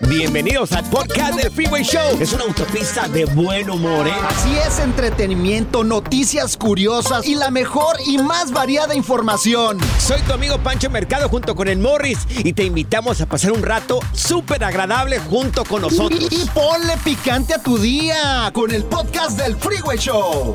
[0.00, 2.18] Bienvenidos al podcast del Freeway Show.
[2.20, 4.12] Es una autopista de buen humor, ¿eh?
[4.28, 9.78] Así es, entretenimiento, noticias curiosas y la mejor y más variada información.
[9.98, 13.62] Soy tu amigo Pancho Mercado junto con el Morris y te invitamos a pasar un
[13.62, 16.28] rato súper agradable junto con nosotros.
[16.30, 20.54] Y, y ponle picante a tu día con el podcast del Freeway Show.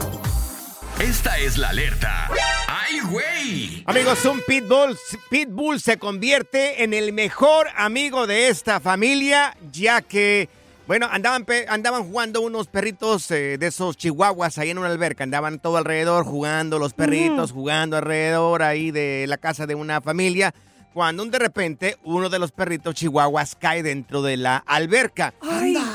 [1.00, 2.30] Esta es la alerta.
[2.68, 3.84] ¡Ay, güey!
[3.86, 4.98] Amigos, un pitbull,
[5.30, 10.50] pitbull se convierte en el mejor amigo de esta familia, ya que,
[10.88, 15.24] bueno, andaban, pe- andaban jugando unos perritos eh, de esos chihuahuas ahí en una alberca,
[15.24, 20.54] andaban todo alrededor jugando, los perritos jugando alrededor ahí de la casa de una familia.
[20.94, 25.34] Cuando de repente uno de los perritos chihuahuas cae dentro de la alberca.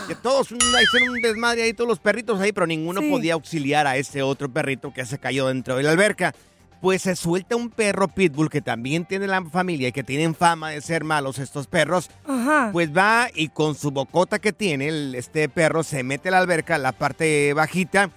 [0.08, 3.96] Que todos hicieron un desmadre ahí, todos los perritos ahí, pero ninguno podía auxiliar a
[3.96, 6.34] ese otro perrito que se cayó dentro de la alberca.
[6.80, 10.70] Pues se suelta un perro pitbull que también tiene la familia y que tienen fama
[10.70, 12.08] de ser malos estos perros.
[12.72, 16.38] Pues va y con su bocota que tiene, el- este perro se mete a la
[16.38, 18.10] alberca, la parte bajita,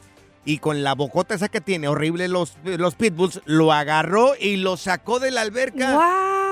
[0.45, 4.77] y con la bocota esa que tiene, horrible los, los pitbulls, lo agarró y lo
[4.77, 5.95] sacó de la alberca.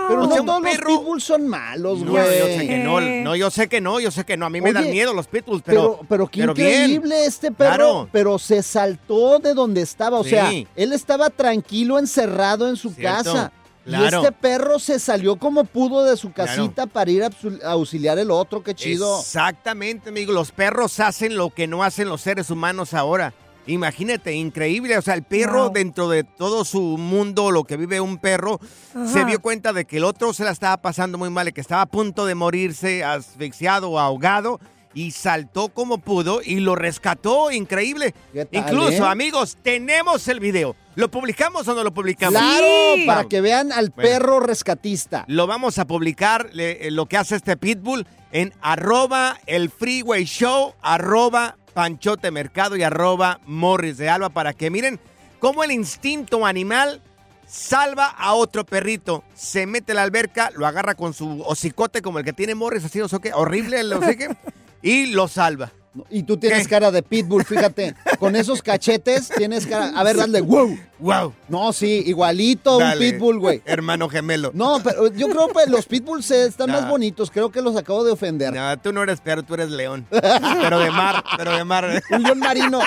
[0.09, 2.39] Pero O no todos perro- los pitbulls son malos, No, güey.
[2.39, 4.45] yo sé que no, no, yo sé que no, yo sé que no.
[4.45, 5.81] A mí me dan miedo los pitbulls, pero.
[5.81, 6.67] Pero, pero qué pero bien.
[6.91, 8.09] increíble este perro, Claro.
[8.11, 10.31] pero se saltó de donde estaba, o Sí.
[10.31, 13.51] sea, él estaba tranquilo encerrado en su Cierto, casa.
[13.85, 14.19] Y claro.
[14.19, 17.29] este perro se salió como pudo de su casita para ir a
[17.71, 19.19] auxiliar el otro, qué chido.
[19.19, 20.31] Exactamente, amigo.
[20.33, 23.33] Los perros hacen lo que no hacen los seres humanos ahora.
[23.69, 24.97] Imagínate, increíble.
[24.97, 25.73] O sea, el perro Wow.
[25.73, 28.59] dentro de todo su mundo, lo que vive un perro,
[29.05, 31.61] se dio cuenta de que el otro se la estaba pasando muy mal y que
[31.61, 34.59] estaba a punto de morirse asfixiado o ahogado.
[34.91, 38.15] Y saltó como pudo y lo rescató, increíble.
[38.33, 39.07] ¿Qué tal, Incluso, eh?
[39.07, 40.75] amigos, tenemos el video.
[40.95, 42.41] ¿Lo publicamos o no lo publicamos?
[42.41, 42.65] Claro,
[42.95, 43.03] Sí.
[43.05, 44.09] para que vean al Bueno.
[44.09, 45.25] perro rescatista.
[45.27, 50.23] Lo vamos a publicar le- eh, lo que hace este pitbull en arroba el freeway
[50.25, 54.99] show, arroba panchote mercado y arroba morris de alba para que miren
[55.39, 57.01] cómo el instinto animal
[57.47, 59.23] salva a otro perrito.
[59.33, 62.83] Se mete a la alberca, lo agarra con su hocicote como el que tiene Morris,
[62.83, 64.35] así hocique, horrible el hocique,
[64.81, 65.71] y lo salva.
[66.09, 66.69] Y tú tienes ¿Qué?
[66.69, 67.95] cara de pitbull, fíjate.
[68.19, 69.91] Con esos cachetes tienes cara.
[69.95, 70.77] A ver, dale, wow.
[70.99, 71.33] ¡Wow!
[71.47, 73.61] No, sí, igualito un pitbull, güey.
[73.65, 74.51] Hermano gemelo.
[74.53, 77.31] No, pero yo creo que los pitbulls eh, están más bonitos.
[77.31, 78.53] Creo que los acabo de ofender.
[78.53, 80.05] No, tú no eres perro, tú eres león.
[80.09, 82.03] Pero de mar, pero de mar.
[82.11, 82.79] Un león marino.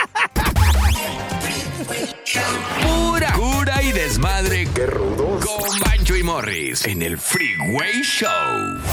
[2.82, 3.36] Pura
[3.92, 4.68] y desmadre.
[4.74, 5.44] ¡Qué rudos!
[5.44, 8.30] Con Bancho y Morris en el Freeway Show.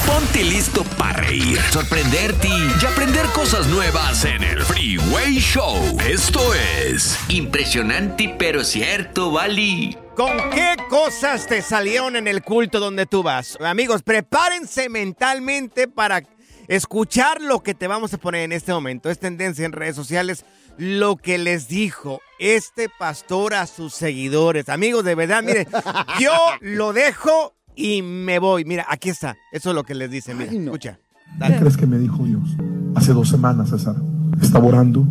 [0.05, 5.97] Ponte listo para reír, sorprenderte y aprender cosas nuevas en el Freeway Show.
[6.07, 9.97] Esto es Impresionante pero cierto, Bali.
[10.15, 13.57] ¿Con qué cosas te salieron en el culto donde tú vas?
[13.61, 16.23] Amigos, prepárense mentalmente para
[16.67, 19.09] escuchar lo que te vamos a poner en este momento.
[19.09, 20.45] Es tendencia en redes sociales
[20.79, 24.69] lo que les dijo este pastor a sus seguidores.
[24.69, 25.67] Amigos, de verdad, miren,
[26.21, 26.31] yo
[26.61, 28.63] lo dejo y me voy.
[28.63, 29.35] Mira, aquí está.
[29.51, 30.33] Eso es lo que les dice.
[30.33, 30.65] Mira, Ay, no.
[30.71, 30.97] escucha.
[31.45, 32.55] ¿Qué crees que me dijo Dios?
[32.95, 33.95] Hace dos semanas, César.
[34.41, 35.05] Estaba orando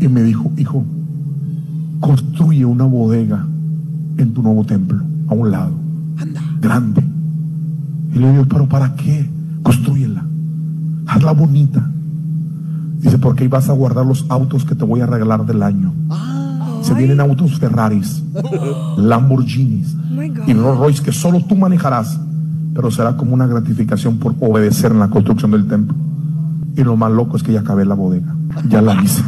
[0.00, 0.84] y me dijo, hijo,
[2.00, 3.44] construye una bodega
[4.16, 5.72] en tu nuevo templo, a un lado.
[6.60, 7.02] Grande.
[8.14, 9.28] Y le digo, pero ¿para qué?
[9.62, 10.24] Construyela.
[11.06, 11.90] Hazla bonita.
[12.98, 15.92] Dice, porque ahí vas a guardar los autos que te voy a regalar del año.
[16.82, 18.22] Se vienen autos Ferraris,
[18.96, 20.48] Lamborghinis God.
[20.48, 22.18] y Rolls Royce que solo tú manejarás,
[22.74, 25.94] pero será como una gratificación por obedecer en la construcción del templo.
[26.76, 28.34] Y lo más loco es que ya acabé la bodega.
[28.68, 29.22] Ya la hice.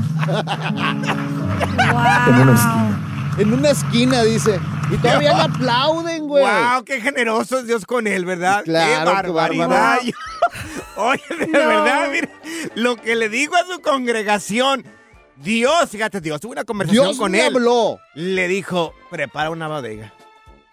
[2.28, 3.00] En una esquina.
[3.38, 4.61] En una esquina, dice.
[4.93, 6.44] Y todavía le aplauden, güey.
[6.44, 6.84] ¡Wow!
[6.84, 8.62] ¡Qué generoso es Dios con él, ¿verdad?
[8.64, 9.99] Claro, ¡Qué qué barbaridad!
[10.96, 12.28] Oye, de verdad, mira,
[12.75, 14.85] lo que le digo a su congregación.
[15.37, 17.55] Dios, fíjate, Dios tuvo una conversación Dios con me él.
[17.55, 17.99] habló.
[18.15, 20.12] Le dijo, prepara una bodega.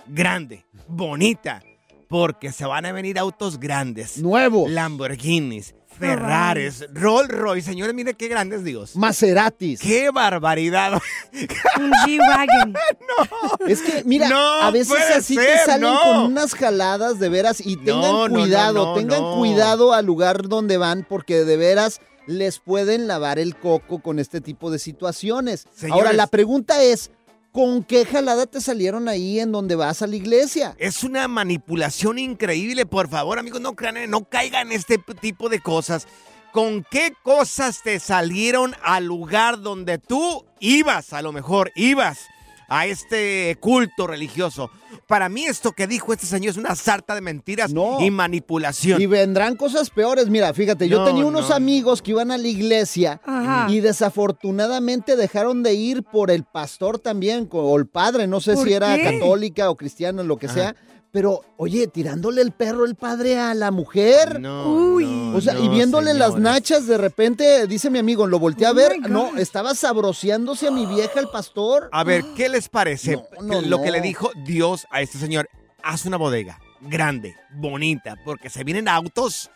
[0.08, 1.62] Grande, bonita,
[2.10, 4.18] porque se van a venir autos grandes.
[4.18, 4.70] Nuevos.
[4.70, 8.96] Lamborghinis, Ferraris, Rolls Royce, señores, mire qué grande es Dios.
[8.96, 9.80] Maseratis.
[9.80, 10.94] ¡Qué barbaridad!
[11.78, 12.76] Un G-Wagon.
[13.68, 16.00] Es que, mira, No a veces así te ser, salen no.
[16.02, 19.36] con unas jaladas de veras y tengan No, no, no, cuidado, no, tengan no.
[19.38, 24.42] cuidado al lugar donde van porque de veras les pueden lavar el coco con este
[24.42, 25.66] tipo de situaciones.
[25.74, 25.94] Señores.
[26.04, 27.12] Ahora, la pregunta es,
[27.58, 30.76] ¿con qué jalada te salieron ahí en donde vas a la iglesia?
[30.78, 35.60] Es una manipulación increíble, por favor, amigos, no crean, no caigan en este tipo de
[35.60, 36.08] cosas.
[36.52, 41.14] ¿Con qué cosas te salieron al lugar donde tú ibas?
[41.14, 42.20] A lo mejor ibas
[42.68, 44.70] a este culto religioso.
[45.08, 48.00] Para mí esto que dijo este señor es una sarta de mentiras No.
[48.02, 49.02] y manipulación.
[49.02, 50.28] Y vendrán cosas peores.
[50.30, 51.56] Mira, fíjate, yo No, tenía unos no.
[51.56, 53.68] amigos que iban a la iglesia Ajá.
[53.70, 58.68] y desafortunadamente dejaron de ir por el pastor también, o el padre, no sé ¿Por
[58.68, 60.54] si era católica o cristiana, lo que Ajá.
[60.56, 60.76] sea.
[61.18, 64.40] Pero, oye, tirándole el perro el padre a la mujer.
[64.40, 65.08] No, Uy.
[65.08, 68.70] no, O sea, y viéndole las nachas, de repente, dice mi amigo, lo volteé a
[68.70, 69.00] Oh ver.
[69.10, 71.90] No, estaba sabroseándose a mi vieja el pastor.
[71.92, 75.50] A ver, ¿qué les parece No, no, lo que le dijo Dios a este señor?
[75.82, 79.50] Haz una bodega grande, bonita, porque se vienen autos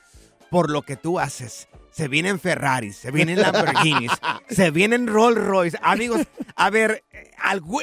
[0.50, 1.68] por lo que tú haces.
[1.92, 4.12] Se vienen Ferraris, se vienen Lamborghinis,
[4.50, 5.78] se vienen Rolls Royce.
[5.82, 6.22] Amigos,
[6.56, 7.32] a ver, eh,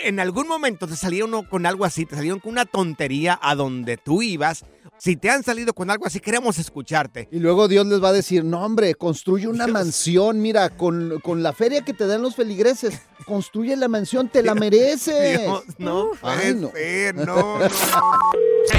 [0.02, 3.54] en algún momento te salieron uno con algo así, te salieron con una tontería a
[3.54, 4.64] donde tú ibas.
[4.98, 7.28] Si te han salido con algo así, queremos escucharte.
[7.30, 11.42] Y luego Dios les va a decir, no hombre, construye una mansión, mira, con, con
[11.42, 15.40] la feria que te dan los feligreses, construye la mansión, te la mereces.
[15.40, 16.70] Dios, no Ay, no.
[16.72, 17.58] ser, no, no.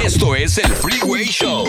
[0.04, 1.64] Esto es el Freeway Show.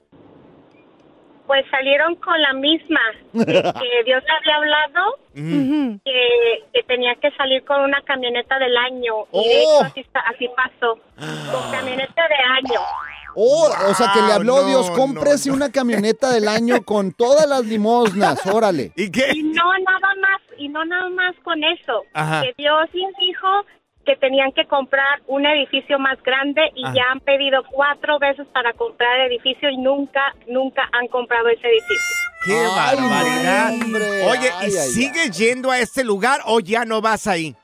[1.46, 3.00] Pues salieron con la misma,
[3.32, 9.14] que Dios le había hablado que, que tenía que salir con una camioneta del año
[9.32, 9.78] y de Oh.
[9.78, 10.98] hecho así, está- así pasó,
[11.52, 12.80] con camioneta de año.
[13.36, 15.64] Oh, o sea que le habló no, Dios, cómprese no, no.
[15.64, 18.90] una camioneta del año con todas las limosnas, órale.
[18.96, 19.30] ¿Y qué?
[19.34, 22.42] Y no nada más, y no nada más con eso, Ajá.
[22.42, 23.48] que Dios les dijo
[24.04, 26.94] que tenían que comprar un edificio más grande y Ajá.
[26.94, 31.66] ya han pedido cuatro veces para comprar el edificio y nunca, nunca han comprado ese
[31.66, 32.16] edificio.
[32.44, 33.72] ¡Qué Ay, barbaridad!
[33.72, 34.24] hombre.
[34.26, 37.56] Oye, Ay, ¿y ay, sigues yendo a este lugar o ya no vas ahí?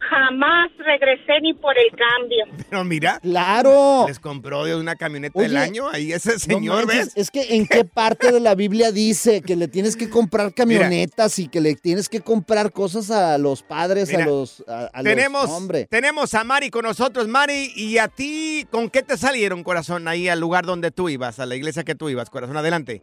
[0.00, 2.44] Jamás regresé ni por el cambio.
[2.70, 4.06] Pero mira, Claro.
[4.08, 7.16] les compró de una camioneta Oye, del año ahí ese No señor, manches, ¿ves?
[7.16, 11.38] Es que en qué parte de la Biblia dice que le tienes que comprar camionetas
[11.38, 15.02] y que le tienes que comprar cosas a los padres, Mira, a los a, a
[15.02, 15.86] los- Tenemos, hombre.
[15.90, 17.28] tenemos a Mari con nosotros.
[17.28, 21.38] Mari, ¿y a ti con qué te salieron, corazón, ahí al lugar donde tú ibas,
[21.40, 22.56] a la iglesia que tú ibas, corazón?
[22.56, 23.02] Adelante.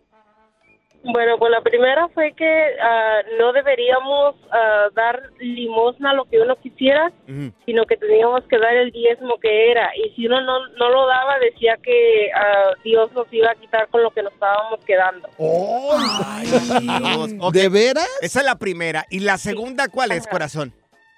[1.13, 6.55] Bueno, pues la primera fue que ah, no deberíamos ah, dar limosna lo que uno
[6.57, 7.11] quisiera,
[7.65, 9.89] sino que teníamos que dar el diezmo que era.
[9.95, 13.87] Y si uno no, no lo daba, decía que ah, Dios nos iba a quitar
[13.87, 15.29] con lo que nos estábamos quedando.
[15.37, 17.53] Dios, ok.
[17.53, 18.19] ¿De veras?
[18.21, 19.05] Esa es la primera.
[19.09, 20.31] ¿Y la segunda cuál es, Ajá.
[20.31, 20.73] corazón?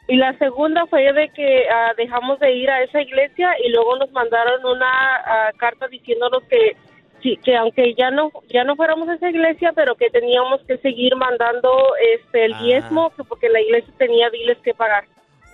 [0.08, 3.98] Y la segunda fue de que ah, dejamos de ir a esa iglesia y luego
[3.98, 6.76] nos mandaron una carta diciéndonos que
[7.22, 10.78] sí, que aunque ya no ya no fuéramos a esa iglesia, pero que teníamos que
[10.80, 11.72] seguir mandando
[12.18, 12.62] este el Ah.
[12.64, 15.06] diezmo, que porque la iglesia tenía biles que pagar.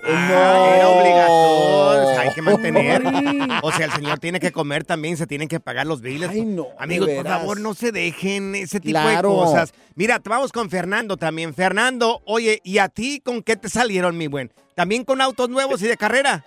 [0.07, 3.01] Ah, era obligatorio, o sea, hay que mantener.
[3.63, 6.29] O sea, el señor tiene que comer también, se tienen que pagar los biles.
[6.29, 9.29] Ay, no, Amigos, por favor, no se dejen ese tipo Claro.
[9.29, 9.73] de cosas.
[9.95, 11.55] Mira, te vamos con Fernando también.
[11.55, 14.51] Fernando, oye, ¿y a ti con qué te salieron, mi buen?
[14.75, 16.43] ¿También con autos nuevos y de carrera?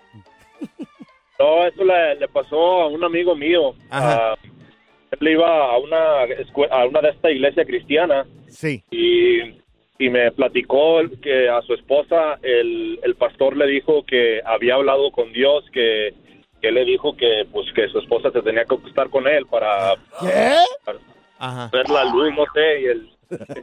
[1.41, 3.73] No, eso le, le pasó a un amigo mío.
[3.91, 4.33] Ajá.
[4.33, 4.35] Ah,
[5.21, 6.23] él iba a una,
[6.71, 8.83] a una de esta iglesia cristiana Sí.
[8.91, 9.41] y,
[9.99, 15.11] y me platicó que a su esposa el, el pastor le dijo que había hablado
[15.11, 16.15] con Dios, que,
[16.61, 19.95] que le dijo que pues que su esposa se tenía que acostar con él para,
[20.21, 20.55] ¿Qué?
[20.85, 20.99] para
[21.38, 21.71] Ajá.
[21.73, 23.09] ver la luz, no sé, y el...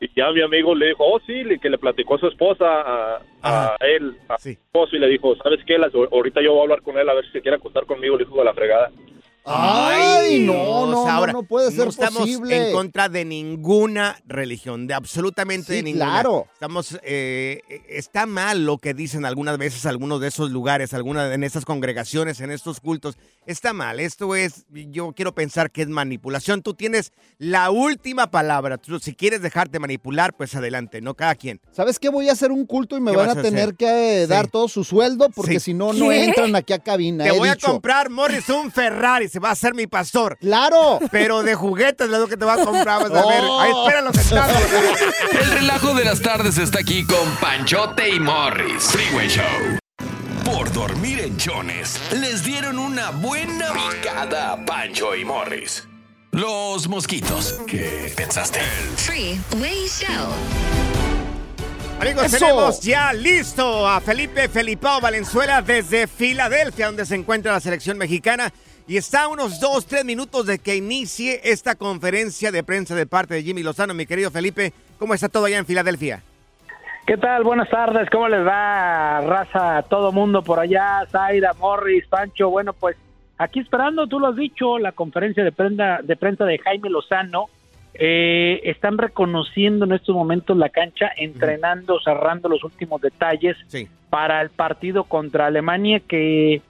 [0.00, 2.64] Y ya mi amigo le dijo, oh sí, le- que le platicó a su esposa,
[2.66, 5.78] a, a él, a su esposo, y le dijo, ¿sabes qué?
[5.78, 8.16] Las- ahorita yo voy a hablar con él a ver si se quiere acostar conmigo,
[8.16, 8.90] le dijo de la fregada.
[9.44, 10.52] Ay, no,
[10.86, 12.68] no, no, ahora, no puede ser estamos posible.
[12.68, 16.04] en contra de ninguna religión, de absolutamente Sí, ninguna.
[16.06, 16.46] claro.
[16.52, 21.42] Estamos, eh, está mal lo que dicen algunas veces algunos de esos lugares, algunas en
[21.44, 23.16] esas congregaciones, en estos cultos.
[23.46, 23.98] Está mal.
[24.00, 26.62] Esto es, yo quiero pensar que es manipulación.
[26.62, 28.78] Tú tienes la última palabra.
[28.78, 31.60] Tú, si quieres dejarte manipular, pues adelante, no cada quien.
[31.72, 32.08] ¿Sabes qué?
[32.08, 34.46] Voy a hacer un culto y me ¿Qué van a a tener que eh, dar
[34.48, 35.60] todo su sueldo porque Sí.
[35.60, 37.24] si no, no entran aquí a cabina.
[37.24, 37.66] Te he voy dicho.
[37.66, 39.28] a comprar, Morris, un Ferrari.
[39.32, 40.36] Se va a ser mi pastor.
[40.42, 40.98] ¡Claro!
[41.10, 43.08] Pero de juguetes es lo que te va a comprar.
[43.08, 43.42] Vas a ver.
[43.42, 43.60] Oh.
[43.60, 44.52] Ahí espéralo sentado.
[45.30, 48.84] El relajo de las tardes está aquí con Panchote y Morris.
[48.92, 49.78] Freeway Show.
[50.44, 55.88] Por dormir en chones, les dieron una buena picada a Pancho y Morris.
[56.32, 57.58] Los mosquitos.
[57.66, 58.60] ¿Qué pensaste?
[58.96, 60.28] Freeway Show.
[61.98, 62.38] Amigos, ¡Eso!
[62.38, 68.52] tenemos ya listo a Felipe Felipao Valenzuela desde Filadelfia, donde se encuentra la selección mexicana.
[68.88, 73.06] Y está a unos dos, tres minutos de que inicie esta conferencia de prensa de
[73.06, 73.94] parte de Jimmy Lozano.
[73.94, 76.22] Mi querido Felipe, ¿cómo está todo allá en Filadelfia?
[77.06, 77.44] ¿Qué tal?
[77.44, 78.08] Buenas tardes.
[78.10, 79.78] ¿Cómo les va, raza?
[79.78, 82.50] a Todo mundo por allá, Zaira, Morris, Pancho.
[82.50, 82.96] Bueno, pues
[83.38, 87.46] aquí esperando, tú lo has dicho, la conferencia de prensa de, prensa de Jaime Lozano.
[87.94, 93.86] Eh, están reconociendo en estos momentos la cancha, entrenando, cerrando los últimos detalles Sí.
[94.08, 96.62] para el partido contra Alemania, que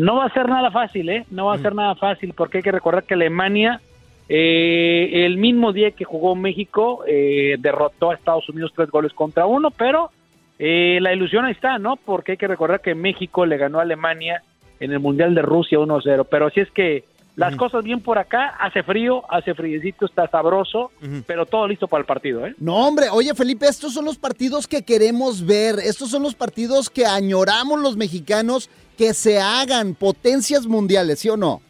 [0.00, 1.26] no va a ser nada fácil, ¿eh?
[1.30, 3.82] No va a ser nada fácil, porque hay que recordar que Alemania,
[4.30, 9.44] eh, el mismo día que jugó México, eh, derrotó a Estados Unidos tres goles contra
[9.44, 10.10] uno, pero
[10.58, 11.96] eh, la ilusión ahí está, ¿no?
[11.96, 14.42] Porque hay que recordar que México le ganó a Alemania
[14.78, 17.04] en el Mundial de Rusia 1-0, pero así es que
[17.36, 20.90] las cosas bien por acá, hace frío, hace friecito, está sabroso,
[21.26, 22.54] pero todo listo para el partido, ¿eh?
[22.58, 26.90] No, hombre, oye Felipe, estos son los partidos que queremos ver, estos son los partidos
[26.90, 28.68] que añoramos los mexicanos
[29.00, 31.62] que se hagan potencias mundiales, ¿sí o no?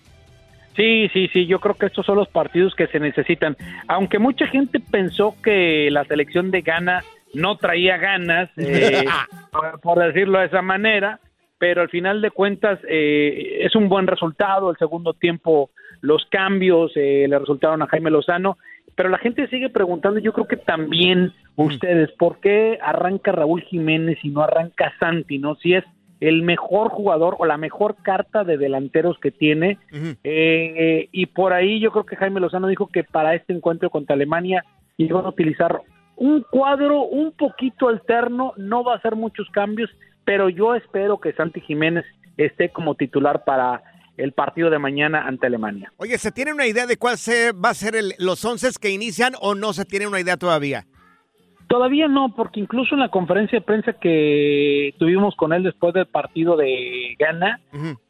[0.75, 3.56] Sí, sí, sí, yo creo que estos son los partidos que se necesitan.
[3.87, 9.04] Aunque mucha gente pensó que la selección de Ghana no traía ganas, eh,
[9.52, 11.20] por, por decirlo de esa manera,
[11.58, 14.68] pero al final de cuentas eh, es un buen resultado.
[14.68, 15.70] El segundo tiempo,
[16.00, 18.58] los cambios eh, le resultaron a Jaime Lozano,
[18.96, 24.18] pero la gente sigue preguntando, yo creo que también ustedes, ¿por qué arranca Raúl Jiménez
[24.25, 25.38] y no arranca Santi?
[25.38, 25.54] ¿No?
[25.54, 25.84] Si es
[26.20, 29.78] el mejor jugador o la mejor carta de delanteros que tiene.
[30.24, 34.14] Eh, y por ahí yo creo que Jaime Lozano dijo que para este encuentro contra
[34.14, 34.64] Alemania
[34.98, 35.80] iban a utilizar
[36.16, 39.88] un cuadro un poquito alterno, no va a hacer muchos cambios,
[40.24, 42.04] pero yo espero que Santi Jiménez
[42.36, 43.82] esté como titular para
[44.18, 45.90] el partido de mañana ante Alemania.
[45.96, 48.90] Oye, ¿se tiene una idea de cuál se- va a ser el- los once que
[48.90, 50.84] inician o no se tiene una idea todavía?
[51.70, 56.06] Todavía no, porque incluso en la conferencia de prensa que tuvimos con él después del
[56.06, 57.60] partido de Ghana,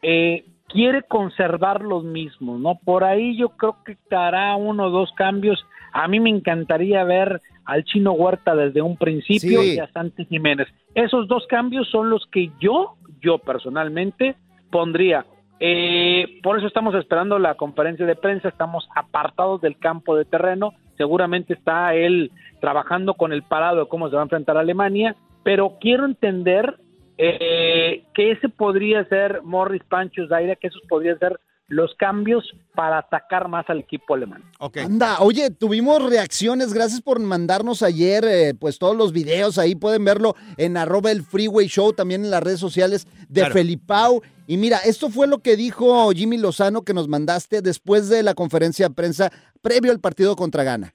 [0.00, 2.78] eh, quiere conservar los mismos, ¿no?
[2.82, 5.62] Por ahí yo creo que hará uno o dos cambios.
[5.92, 9.74] A mí me encantaría ver al Chino Huerta desde un principio Sí.
[9.74, 10.66] y a Santi Jiménez.
[10.94, 14.36] Esos dos cambios son los que yo, yo personalmente
[14.70, 15.26] pondría.
[15.58, 20.72] Eh, por eso estamos esperando la conferencia de prensa, estamos apartados del campo de terreno,
[21.00, 22.30] seguramente está él
[22.60, 26.74] trabajando con el parado de cómo se va a enfrentar a Alemania, pero quiero entender
[27.16, 31.40] eh, que ese podría ser Morris Pancho Zaire, que esos podrían ser
[31.70, 34.42] los cambios para atacar más al equipo alemán.
[34.84, 40.04] Anda, oye, tuvimos reacciones, gracias por mandarnos ayer, eh, pues todos los videos, ahí pueden
[40.04, 43.54] verlo en arroba el Freeway Show, también en las redes sociales de Claro.
[43.54, 44.22] Felipao.
[44.48, 48.34] Y mira, esto fue lo que dijo Jimmy Lozano que nos mandaste después de la
[48.34, 49.30] conferencia de prensa
[49.62, 50.92] previo al partido contra Ghana.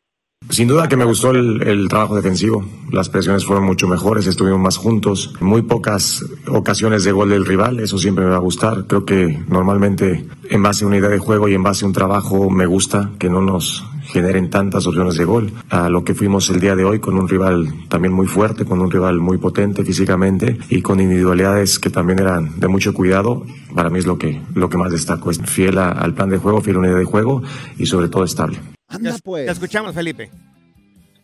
[0.50, 2.64] Sin duda que me gustó el, trabajo defensivo.
[2.92, 5.34] Las presiones fueron mucho mejores, estuvimos más juntos.
[5.42, 8.86] Muy pocas ocasiones de gol del rival, eso siempre me va a gustar.
[8.88, 11.94] Creo que normalmente en base a una idea de juego y en base a un
[11.94, 15.52] trabajo me gusta que no nos generen tantas opciones de gol.
[15.70, 18.80] A lo que fuimos el día de hoy con un rival también muy fuerte, con
[18.82, 23.44] un rival muy potente físicamente y con individualidades que también eran de mucho cuidado.
[23.74, 25.32] Para mí es lo que, lo que más destaco.
[25.32, 27.42] Es fiel al plan de juego, fiel a una idea de juego
[27.78, 28.75] y sobre todo estable.
[28.88, 29.46] Anda pues.
[29.46, 30.30] Te escuchamos, Felipe.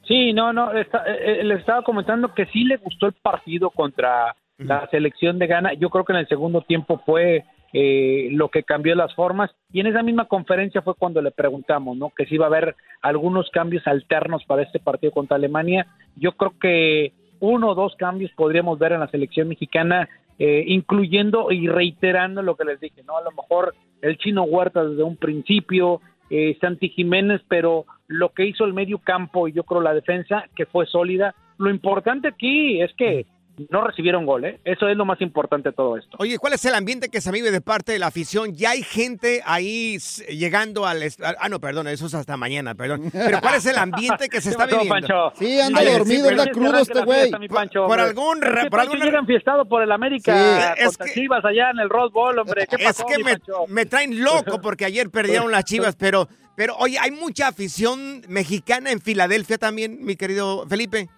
[0.08, 3.70] Sí, no, no, está- eh, eh, le estaba comentando que sí le gustó el partido
[3.70, 5.74] contra la selección de Ghana.
[5.74, 9.50] Yo creo que en el segundo tiempo fue eh, lo que cambió las formas.
[9.72, 12.12] Y en esa misma conferencia fue cuando le preguntamos, ¿no?
[12.16, 15.88] Que si iba a haber algunos cambios alternos para este partido contra Alemania.
[16.16, 21.52] Yo creo que uno o dos cambios podríamos ver en la selección mexicana, eh, incluyendo
[21.52, 23.18] y reiterando lo que les dije, ¿no?
[23.18, 26.02] A lo mejor el chino Huerta desde un principio,
[26.34, 30.46] eh, Santi Jiménez, pero lo que hizo el medio campo y yo creo la defensa,
[30.56, 31.36] que fue sólida.
[31.58, 33.26] Lo importante aquí es que
[33.70, 34.60] no recibieron gol, ¿eh?
[34.66, 36.18] Eso es lo más importante de todo esto.
[36.20, 38.54] Oye, ¿cuál es el ambiente que se vive de parte de la afición?
[38.56, 39.98] Ya hay gente ahí
[40.30, 41.04] llegando al...
[41.40, 43.10] Ah, no, perdón, eso es hasta mañana, perdón.
[43.12, 45.08] Pero ¿cuál es el ambiente que se está ¿Qué pasó, viviendo?
[45.08, 45.34] Pancho?
[45.38, 47.32] Sí, anda Ay, dormido, pero anda es que crudo este la güey.
[47.32, 48.02] Por hombre.
[48.02, 50.34] algún Es que por alguna- llega enfiestado por el América
[50.76, 52.66] Sí, es contra Chivas allá en el Rose Bowl, hombre.
[52.68, 53.36] ¿Qué Es pasó, que me,
[53.68, 58.92] me traen loco porque ayer perdieron las chivas, pero, pero oye, hay mucha afición mexicana
[58.92, 61.10] en Filadelfia también, mi querido Felipe.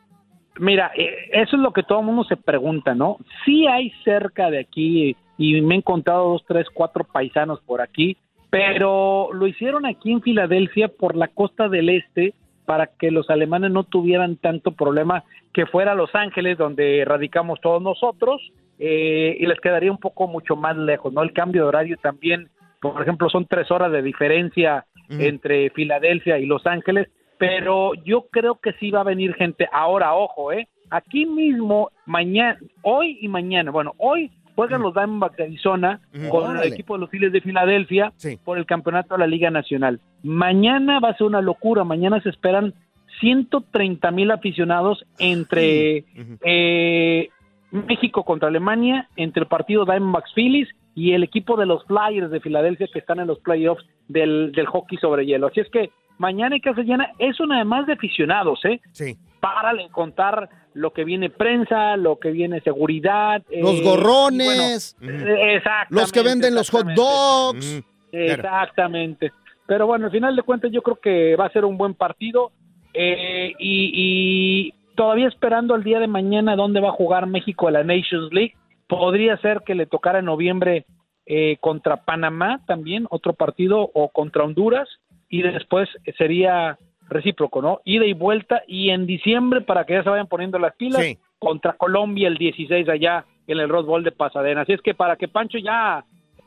[0.59, 3.17] Mira, eh, eso es lo que todo el mundo se pregunta, ¿no?
[3.45, 8.17] Sí hay cerca de aquí, y me he encontrado dos, tres, cuatro paisanos por aquí,
[8.49, 12.33] pero lo hicieron aquí en Filadelfia por la costa del este
[12.65, 17.81] para que los alemanes no tuvieran tanto problema que fuera Los Ángeles, donde radicamos todos
[17.81, 18.41] nosotros,
[18.79, 21.23] eh, y les quedaría un poco mucho más lejos, ¿no?
[21.23, 22.49] El cambio de horario también,
[22.81, 27.07] por ejemplo, son tres horas de diferencia entre Filadelfia y Los Ángeles,
[27.45, 29.67] pero yo creo que sí va a venir gente.
[29.73, 30.69] Ahora, ojo, ¿eh?
[30.89, 36.67] Aquí mismo, mañana, hoy y mañana, bueno, hoy juegan los Diamondbacks de Arizona con Órale.
[36.67, 38.13] el equipo de los Phillies de Filadelfia
[38.45, 39.99] por el campeonato de la Liga Nacional.
[40.21, 42.75] Mañana va a ser una locura, mañana se esperan
[43.19, 46.05] 130 mil aficionados entre
[46.45, 47.29] eh,
[47.71, 52.39] México contra Alemania, entre el partido Diamondbacks Phillies y el equipo de los Flyers de
[52.39, 55.47] Filadelfia que están en los playoffs del, del hockey sobre hielo.
[55.47, 55.91] Así es que
[56.23, 58.79] mañana hay casa llena, es una de más de aficionados, ¿eh?
[58.93, 59.17] Sí.
[59.41, 63.43] Para le contar lo que viene prensa, lo que viene seguridad.
[63.51, 66.01] Los eh, gorrones, y bueno, eh, exactamente.
[66.01, 67.83] los que venden los hot dogs.
[68.13, 69.33] Exactamente.
[69.67, 72.51] Pero bueno, al final de cuentas yo creo que va a ser un buen partido
[72.93, 77.73] eh, y, y todavía esperando el día de mañana dónde va a jugar México en
[77.73, 78.55] la Nations League.
[78.87, 80.85] Podría ser que le tocara en noviembre
[81.25, 84.87] eh, contra Panamá también, otro partido, o contra Honduras,
[85.33, 86.77] y después sería
[87.09, 87.79] recíproco, ¿no?
[87.85, 91.17] Ida y vuelta, y en diciembre, para que ya se vayan poniendo las pilas, Sí.
[91.39, 94.61] contra Colombia el 16 allá en el Rose Bowl de Pasadena.
[94.61, 96.05] Así es que para que Pancho ya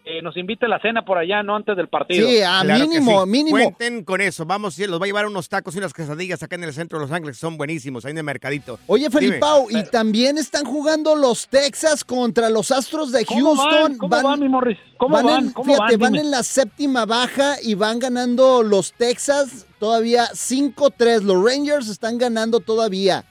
[0.08, 2.28] eh, nos invite a la cena por allá, no antes del partido.
[2.28, 3.50] Claro que sí.
[3.50, 4.46] Cuenten con eso.
[4.46, 6.98] Vamos, sí, los va a llevar unos tacos y unas quesadillas acá en el centro
[7.00, 8.78] de Los Ángeles, que son buenísimos, ahí en el mercadito.
[8.86, 9.20] Oye, Dime.
[9.20, 13.68] Felipao, y también están jugando los Texas contra los Astros de ¿Cómo van?
[13.68, 13.98] Houston.
[13.98, 14.78] ¿Cómo van, mi Morris?
[14.96, 15.46] ¿Cómo van?
[15.46, 16.14] en- ¿Cómo fíjate, van?
[16.14, 21.22] en la séptima baja y van ganando los Texas todavía 5-3.
[21.22, 23.24] Los Rangers están ganando todavía.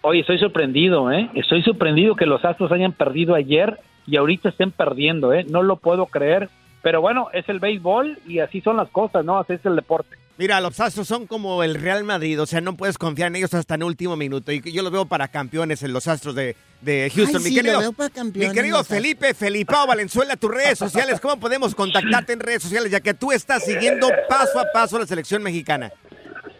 [0.00, 1.28] Oye, estoy sorprendido, ¿eh?
[1.34, 5.44] Estoy sorprendido que los Astros hayan perdido ayer y ahorita estén perdiendo, ¿eh?
[5.48, 6.48] No lo puedo creer.
[6.82, 9.38] Pero bueno, es el béisbol y así son las cosas, ¿no?
[9.40, 10.16] Así es el deporte.
[10.38, 13.54] Mira, los Astros son como el Real Madrid, o sea, no puedes confiar en ellos
[13.54, 14.52] hasta el último minuto.
[14.52, 17.38] Y yo los veo para campeones en los Astros de, de Houston.
[17.38, 18.84] Ay, mi sí, querido, lo veo para campeones, mi querido.
[18.84, 22.92] Felipe, Felipao Valenzuela, tus redes sociales, ¿cómo podemos contactarte en redes sociales?
[22.92, 25.90] Ya que tú estás siguiendo paso a paso la selección mexicana.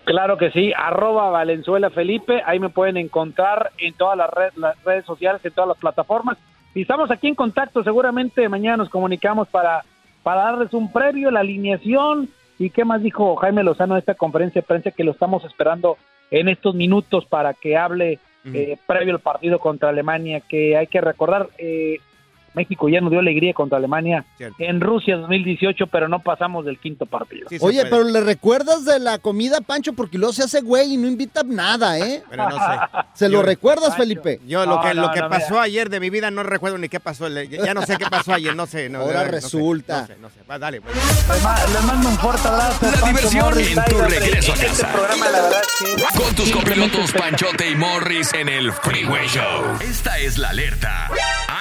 [0.07, 4.83] Claro que sí, arroba Valenzuela Felipe, ahí me pueden encontrar en todas las, red- las
[4.85, 6.39] redes sociales, en todas las plataformas.
[6.77, 9.83] Y estamos aquí en contacto, seguramente mañana nos comunicamos para,
[10.23, 12.29] para darles un previo, la alineación.
[12.59, 15.97] Y qué más dijo Jaime Lozano de esta conferencia de prensa que lo estamos esperando
[16.31, 18.19] en estos minutos para que hable
[18.53, 21.97] eh, previo al partido contra Alemania, que hay que recordar, eh,
[22.57, 24.25] México ya nos dio alegría contra Alemania
[24.59, 27.47] en Rusia 2018, pero no pasamos del quinto partido.
[27.61, 29.93] Oye, pero ¿le recuerdas de la comida, Pancho?
[29.93, 32.23] Porque luego se hace güey y no invita nada, ¿eh?
[32.29, 32.81] Bueno, no sé.
[33.15, 34.41] ¿Se lo recuerdas, Felipe?
[34.47, 35.63] Yo lo No, que, lo que no, pasó mira.
[35.63, 37.29] ayer de mi vida no recuerdo ni qué pasó.
[37.29, 38.89] Ya no sé qué pasó ayer, no sé.
[38.89, 40.01] no, Ahora resulta.
[40.03, 40.41] No sé, no sé.
[40.51, 40.81] Va, dale.
[40.81, 40.95] pues.
[40.97, 42.87] Les mando un fuerte abrazo.
[42.91, 44.93] La diversión Morris, en tu regreso a este casa.
[44.93, 49.79] programa, la verdad que- Con tus complementos Panchote y Morris en el Freeway Show.
[49.81, 51.11] Esta es la alerta.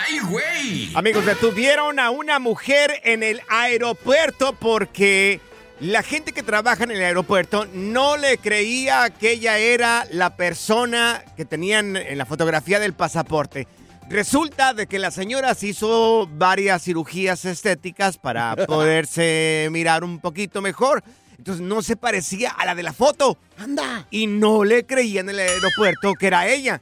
[0.07, 0.91] ¡Ay, güey!
[0.93, 5.39] Amigos, detuvieron a una mujer en el aeropuerto porque
[5.79, 11.23] la gente que trabaja en el aeropuerto no le creía que ella era la persona
[11.35, 13.67] que tenían en la fotografía del pasaporte.
[14.07, 20.61] Resulta de que la señora se hizo varias cirugías estéticas para poderse mirar un poquito
[20.61, 21.03] mejor.
[21.39, 23.37] Entonces no se parecía a la de la foto.
[23.57, 24.05] ¡Anda!
[24.11, 26.81] Y no le creían en el aeropuerto que era ella.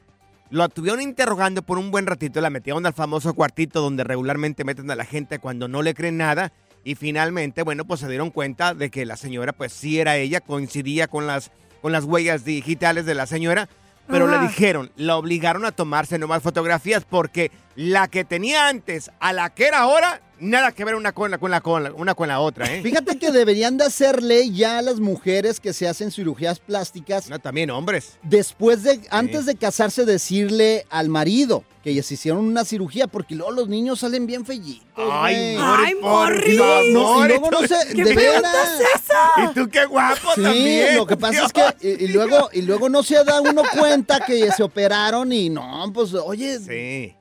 [0.54, 4.88] Lo estuvieron interrogando por un buen ratito, la metieron al famoso cuartito donde regularmente meten
[4.88, 6.52] a la gente cuando no le creen nada.
[6.84, 10.40] Y finalmente, bueno, pues se dieron cuenta de que la señora, pues sí era ella,
[10.40, 11.50] coincidía con las,
[11.82, 13.68] con las huellas digitales de la señora.
[14.06, 14.36] Pero Ajá.
[14.36, 19.50] le dijeron, la obligaron a tomarse nuevas fotografías porque la que tenía antes a la
[19.50, 22.28] que era ahora Nada que ver una con la, con la, con la- una con
[22.28, 22.82] la otra, ¿eh?
[22.82, 27.28] Fíjate que deberían de hacer ley ya a las mujeres que se hacen cirugías plásticas.
[27.30, 28.18] No, también hombres.
[28.22, 33.52] Después de, antes de casarse, decirle al marido que ellas hicieron una cirugía, porque luego
[33.52, 34.86] los niños salen bien fellitos.
[34.96, 35.94] Ay, güey.
[36.00, 38.80] Morris, por Y luego no, favor, y luego no sé, ¿Qué de veras.
[38.80, 39.50] es esa?
[39.50, 40.96] Y tú qué guapo Sí, también.
[40.96, 44.20] lo que pasa es que y, y luego y luego no se da uno cuenta
[44.24, 47.14] que se operaron y no, pues oye, ¿de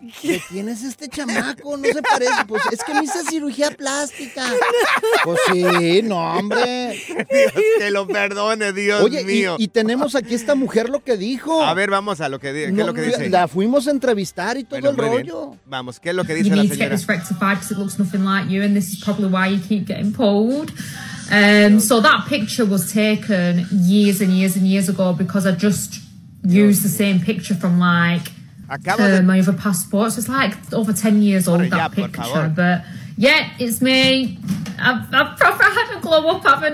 [0.49, 1.75] quién es este chamaco?
[1.75, 4.43] No se parece, pues es que me hice cirugía plástica.
[5.23, 6.97] Pues sí, no, hombre.
[7.07, 9.55] Dios que lo perdone, Dios Oye, y- mío.
[9.57, 11.63] Y, tenemos aquí esta mujer lo que dijo.
[11.63, 13.29] A ver, vamos a lo que, ¿qué es No, lo que dice?
[13.29, 15.27] La fuimos a entrevistar y todo Bueno, el muy bien.
[15.29, 15.57] rollo.
[15.65, 16.97] Vamos, ¿qué es lo que you dice la need to get señora?
[16.97, 19.87] this rectified because it looks nothing like you, and this is probably why you keep
[19.87, 20.71] getting pulled.
[21.31, 25.99] Um, so that picture was taken years and years and years ago because I just
[26.43, 28.29] used the same picture from like
[28.69, 30.17] uh, my other passports.
[30.17, 32.83] It's like over ten years old that picture, but
[33.17, 34.37] yeah, it's me.
[34.77, 36.01] Proper had a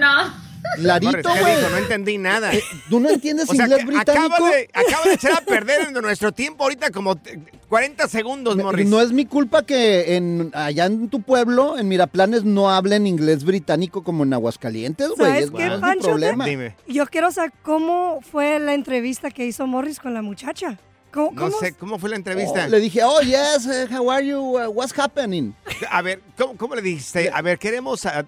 [0.03, 0.31] I?
[0.75, 1.71] Clarito, Morris, ¿qué güey.
[1.71, 2.51] No entendí nada.
[2.89, 4.25] ¿Tú no entiendes O sea, inglés británico?
[4.33, 8.87] acabo de, acabo de echar a perder nuestro tiempo ahorita como t- 40 segundos, Morris.
[8.87, 13.45] No es mi culpa que en, allá en tu pueblo, en Miraplanes, no hablen inglés
[13.45, 15.29] británico como en Aguascalientes, güey.
[15.31, 16.45] ¿Sabes Es, qué, no es mi problema.
[16.87, 20.77] Yo quiero saber cómo fue la entrevista que hizo Morris con la muchacha.
[21.11, 22.65] ¿Cómo, No sé, ¿cómo fue la entrevista?
[22.65, 24.39] Oh, le dije, oh, yes, eh, how are you?
[24.39, 25.53] Uh, what's happening?
[25.89, 27.31] A ver, ¿cómo, cómo le dijiste?
[27.33, 28.23] A ver, queremos, ah,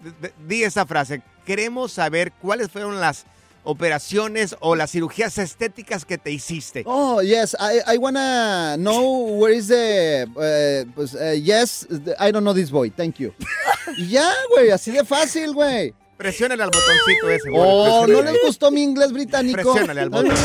[0.47, 3.25] di esa frase, queremos saber cuáles fueron las
[3.63, 6.83] operaciones o las cirugías estéticas que te hiciste.
[6.87, 10.25] Oh, yes, I, I wanna know where is the...
[10.41, 11.87] eh, pues, eh, yes,
[12.19, 13.31] I don't know this boy, thank you.
[13.97, 15.93] ya, güey, así de fácil, güey.
[16.21, 17.49] Presiónale al botoncito ese.
[17.51, 19.73] Oh, Morris, ¿no les gustó mi inglés británico?
[19.73, 20.36] Presiónale al botón.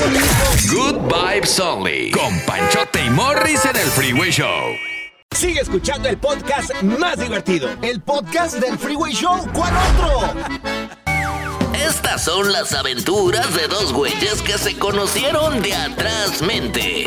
[0.71, 2.11] Good Vibes Only.
[2.13, 4.73] Con Panchote y Morris en el Freeway Show.
[5.37, 7.69] Sigue escuchando el podcast más divertido.
[7.83, 9.47] El podcast del Freeway Show.
[9.53, 10.41] ¿Cuál otro?
[11.87, 17.05] Estas son las aventuras de dos güeyes que se conocieron de atrás mente.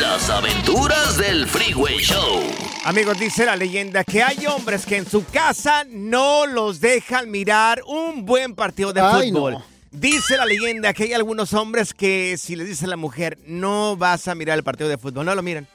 [0.00, 2.61] Las aventuras del Freeway Show.
[2.84, 7.80] Amigos, dice la leyenda que hay hombres que en su casa no los dejan mirar
[7.86, 9.52] un buen partido de Ay, fútbol.
[9.54, 9.62] no.
[9.92, 13.96] Dice la leyenda que hay algunos hombres que si les dice a la mujer no
[13.96, 15.68] vas a mirar el partido de fútbol, no lo miran.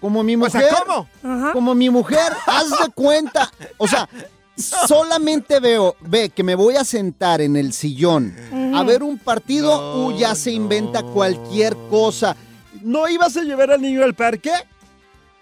[0.00, 0.62] Como mi O mujer.
[0.68, 1.52] sea, ¿cómo?
[1.52, 3.50] Como mi mujer, haz de cuenta.
[3.78, 4.08] O sea,
[4.56, 8.36] solamente veo, ve que me voy a sentar en el sillón
[8.74, 12.36] a ver un partido, uh, ya se inventa cualquier cosa.
[12.82, 14.52] ¿No ibas a llevar al niño al parque?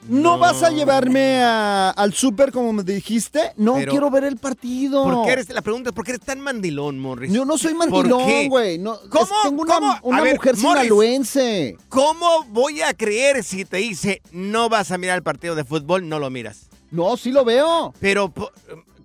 [0.09, 3.53] ¿No, vas a llevarme a- al súper como me dijiste?
[3.57, 5.05] No, Pero- quiero ver el partido.
[5.05, 7.31] ¿Por qué eres, la pregunta es, ¿por qué eres tan mandilón, Morris?
[7.33, 8.79] Yo no soy ¿Por mandilón, güey.
[8.79, 9.25] No, ¿Cómo?
[9.25, 9.99] es- tengo una, ¿Cómo?
[10.03, 11.77] una ver, mujer Morris, sinaloense.
[11.91, 16.09] ¿Cómo voy a creer si te dice no vas a mirar el partido de fútbol,
[16.09, 16.69] no lo miras?
[16.91, 17.93] No, sí lo veo.
[18.01, 18.33] Pero,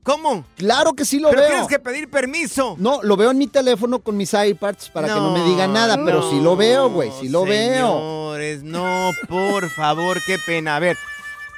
[0.05, 0.45] ¿cómo?
[0.55, 1.49] Claro que sí lo Pero veo.
[1.49, 2.75] tienes que pedir permiso.
[2.79, 5.97] No, lo veo en mi teléfono con mis iPads para que no me diga nada,
[6.05, 7.87] pero sí lo veo, güey, sí lo veo.
[8.35, 10.75] Señores, no, por favor, qué pena.
[10.75, 10.95] A ver,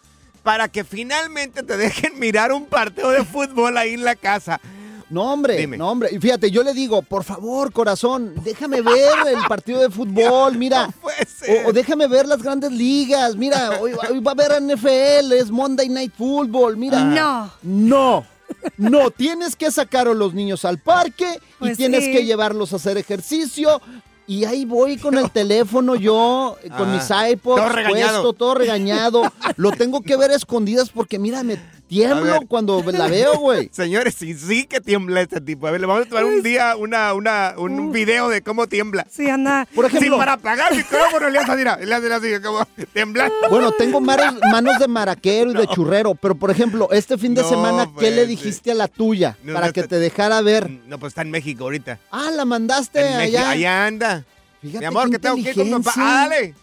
[0.42, 4.62] para que finalmente te dejen mirar un partido de fútbol ahí en la casa.
[5.10, 5.76] No, hombre, Dime.
[5.76, 6.10] no, hombre.
[6.12, 10.86] Y fíjate, yo le digo, por favor, corazón, déjame ver el partido de fútbol, mira.
[10.86, 11.66] No puede ser.
[11.66, 15.50] O, o déjame ver las grandes ligas, mira, hoy, hoy va a haber NFL, es
[15.50, 17.00] Monday Night Football, mira.
[17.04, 17.50] No.
[17.62, 18.26] No,
[18.78, 22.12] no, tienes que sacar a los niños al parque Pues y tienes sí.
[22.12, 23.80] que llevarlos a hacer ejercicio.
[24.26, 28.22] Y ahí voy con el teléfono yo, con Ah, mis iPods todo regañado.
[28.22, 29.22] puesto, todo regañado.
[29.56, 31.58] Lo tengo que ver a escondidas porque mira, me
[31.94, 33.68] tiemblo cuando la veo, güey.
[33.72, 35.66] Señores, sí, sí que tiembla este tipo.
[35.66, 39.06] A ver, le vamos a tomar un día una, una, un video de cómo tiembla.
[39.10, 39.66] Sí, anda.
[39.74, 43.34] Por ejemplo- Sí, para apagar el micrófono le hace, mira, le hace así, como temblando.
[43.50, 47.42] Bueno, tengo manos, manos de maraquero y de churrero, pero por ejemplo, este fin de
[47.42, 49.98] No, semana, ¿qué le pues, dijiste a la tuya No, para no que te- te
[49.98, 50.68] dejara ver?
[50.86, 51.98] No, pues está en México ahorita.
[52.10, 53.50] Ah, la mandaste En México, allá.
[53.50, 54.24] allá anda.
[54.60, 55.92] Fíjate mi amor, qué que tengo que ir con mi papá.
[55.96, 56.54] Ah, dale.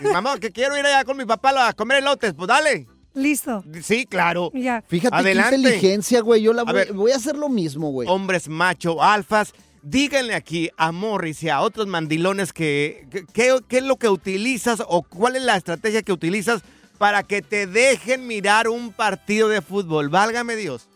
[0.00, 2.86] Mi mamá, que quiero ir allá con mi papá a comer elotes, pues dale.
[3.14, 3.64] Listo.
[3.82, 4.50] Sí, claro.
[4.54, 4.82] Ya.
[4.88, 5.50] Fíjate Adelante.
[5.50, 6.42] qué inteligencia, güey.
[6.42, 6.92] Yo la A voy, ver.
[6.92, 8.08] voy a hacer lo mismo, güey.
[8.08, 9.52] Hombres macho, alfas.
[9.82, 15.02] Díganle aquí a Morris y a otros mandilones que, qué es lo que utilizas o
[15.02, 16.62] cuál es la estrategia que utilizas
[16.98, 20.08] para que te dejen mirar un partido de fútbol.
[20.08, 20.88] Válgame Dios.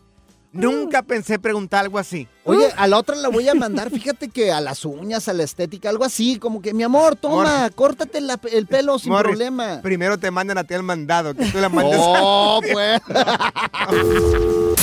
[0.57, 2.27] Nunca pensé preguntar algo así.
[2.43, 5.43] Oye, a la otra la voy a mandar, fíjate que a las uñas, a la
[5.43, 9.81] estética, algo así, como que, mi amor, toma, córtate la- el pelo sin Morris, problema.
[9.81, 11.99] Primero te mandan a ti el mandado, que tú la mandes.
[12.01, 13.01] Oh, pues.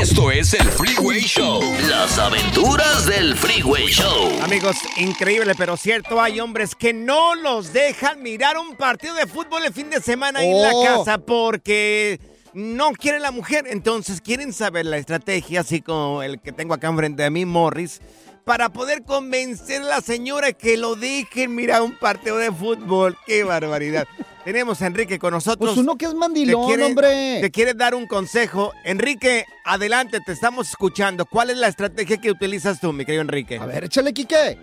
[0.00, 1.60] Esto es el Freeway Show.
[1.88, 4.30] Las aventuras del Freeway Show.
[4.42, 9.64] Amigos, increíble, pero cierto, hay hombres que no los dejan mirar un partido de fútbol
[9.64, 10.82] el fin de semana ahí en la Oh.
[11.04, 12.18] casa porque
[12.54, 13.64] no quiere la mujer.
[13.68, 18.00] Entonces quieren saber la estrategia, así como el que tengo acá enfrente de mí, Morris,
[18.44, 23.16] para poder convencer a la señora que lo dejen mirar un partido de fútbol.
[23.26, 24.06] ¡Qué barbaridad!
[24.44, 25.70] Tenemos a Enrique con nosotros.
[25.70, 27.38] Pues uno que es mandilón, Te quiere- hombre.
[27.40, 28.72] Te quiere dar un consejo.
[28.84, 31.26] Enrique, adelante, te estamos escuchando.
[31.26, 33.58] ¿Cuál es la estrategia que utilizas tú, mi querido Enrique?
[33.58, 34.58] A ver, échale, Quique.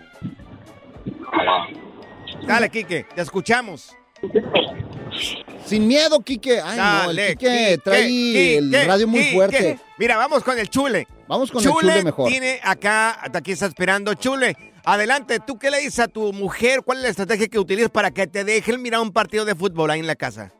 [2.46, 3.96] Dale, Quique, te escuchamos.
[5.64, 6.60] Sin miedo, Quique.
[6.60, 9.34] Ay, no, el Quique trae Quique, el radio muy Quique.
[9.34, 9.78] fuerte.
[9.98, 11.06] Mira, vamos con el chule.
[11.28, 12.28] Vamos con el chule mejor.
[12.28, 14.14] tiene acá, hasta aquí está esperando.
[14.14, 15.38] Chule, adelante.
[15.38, 16.82] ¿Tú qué le dices a tu mujer?
[16.84, 19.90] ¿Cuál es la estrategia que utilizas para que te dejen mirar un partido de fútbol
[19.90, 20.52] ahí en la casa?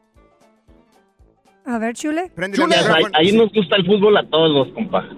[1.67, 2.31] A ver, chule.
[2.35, 2.77] Prende Chule.
[2.77, 5.09] Ahí, ahí nos gusta el fútbol a todos, compa.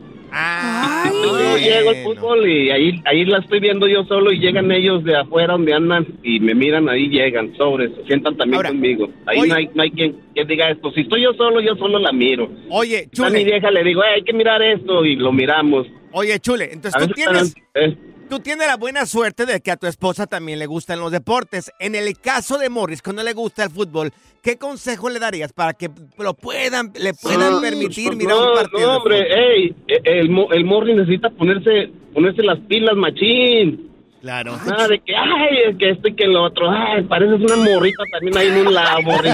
[1.22, 5.04] Yo llego al fútbol y ahí, ahí la estoy viendo yo solo y llegan ellos
[5.04, 9.08] de afuera donde andan y me miran, ahí llegan, sobres, se sientan también conmigo.
[9.26, 9.48] Ahí oye.
[9.48, 10.90] no hay, no hay quien, quien diga esto.
[10.92, 12.48] Si estoy yo solo, yo solo la miro.
[12.70, 15.86] Oye, A mi vieja le digo, "Eh, hay que mirar esto y lo miramos.
[16.12, 17.96] Oye, Chule, entonces tú tienes, eh,
[18.28, 21.70] tú tienes la buena suerte de que a tu esposa también le gustan los deportes.
[21.78, 25.72] En el caso de Morris, cuando le gusta el fútbol, ¿qué consejo le darías para
[25.74, 28.86] que lo puedan, le puedan Sí, permitir pues mirar no, un partido?
[28.92, 29.38] No, hombre, fútbol?
[29.38, 33.88] ey, eh, el, mo- el Morri necesita ponerse, ponerse las pilas, machín.
[34.20, 34.56] Claro.
[34.64, 36.70] Nada de que, ay, que esto y que lo otro.
[36.70, 39.30] Ay, pareces una morrita también ahí en un lado, Morri.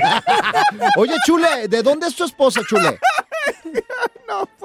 [0.96, 2.98] Oye, Chule, ¿de dónde es tu esposa, Chule?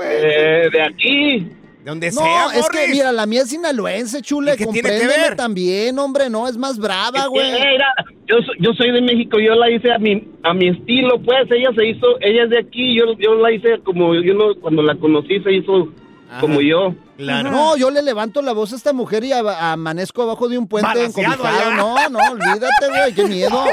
[0.02, 1.48] Eh, de aquí.
[1.84, 4.54] De donde No, sea, es que mira, la mía es sinaloense, Chule.
[4.54, 5.36] ¿Y qué tiene que Compréndeme ver?
[5.36, 7.50] también, hombre, no, es más brava, güey.
[7.52, 7.94] Eh, mira,
[8.26, 11.50] yo, so- yo soy de México, yo la hice a mi, a mi estilo, pues.
[11.52, 14.82] Ella se hizo, ella es de aquí, yo, yo la hice como, yo no, cuando
[14.82, 15.90] la conocí se hizo
[16.40, 16.96] como yo.
[17.18, 20.68] No, yo le levanto la voz a esta mujer y a- amanezco abajo de un
[20.68, 21.76] puente allá.
[21.76, 23.64] No, no, olvídate, güey, qué miedo.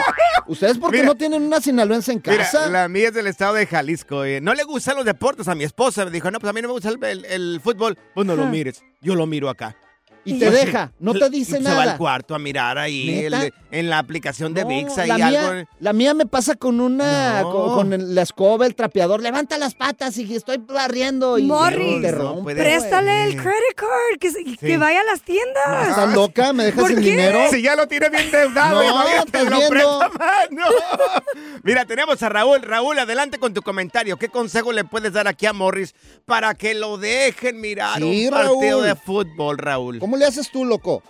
[0.46, 1.08] ¿Ustedes por qué Mira.
[1.08, 2.68] no tienen una sinaloense en Mira, casa?
[2.68, 4.24] la mía es del estado de Jalisco.
[4.24, 4.40] eh.
[4.40, 6.04] No le gustan los deportes a mi esposa.
[6.04, 7.96] Me dijo, no, pues a mí no me gusta el, el- el fútbol.
[8.14, 8.82] Pues no lo mires.
[9.00, 9.76] Yo lo miro acá.
[10.24, 11.92] Y te deja, no te dice Se va nada.
[11.92, 13.26] al cuarto a mirar ahí
[13.70, 14.98] en la aplicación de No, VIX.
[14.98, 15.52] Ahí la, algo.
[15.52, 17.50] mía, la mía me pasa con una, No.
[17.74, 19.22] con, la escoba, el trapeador.
[19.22, 22.54] Levanta las patas y estoy barriendo y Morris, te rompe.
[22.54, 25.88] préstale el credit card, que, se- que vaya a las tiendas.
[25.88, 26.52] ¿Estás loca?
[26.52, 27.10] ¿Me dejas ¿Por sin qué?
[27.12, 27.40] dinero?
[27.50, 29.70] Si ya lo tiene bien deudado, No, estás lo viendo.
[29.70, 30.10] presta.
[31.62, 32.62] Mira, tenemos a Raúl.
[32.62, 34.16] Raúl, adelante con tu comentario.
[34.16, 35.94] ¿Qué consejo le puedes dar aquí a Morris
[36.26, 38.84] para que lo dejen mirar Sí, un partido Raúl.
[38.86, 39.98] de fútbol, Raúl?
[39.98, 41.02] ¿Cómo le haces tú, loco?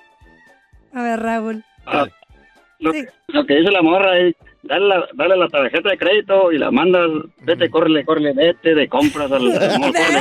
[0.95, 1.65] A ver, Raúl.
[1.87, 2.07] Ah,
[2.79, 2.93] lo,
[3.29, 6.71] lo que dice la morra es dale la, dale la tarjeta de crédito y la
[6.71, 7.09] mandas,
[7.43, 10.21] vete, córrele, córrele, vete de compras al, al córrele.